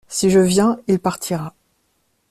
Si 0.07 0.31
je 0.31 0.39
viens, 0.39 0.79
il 0.87 0.97
partira. 0.99 1.53